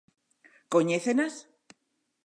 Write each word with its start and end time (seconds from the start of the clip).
¿Coñécenas? 0.73 1.33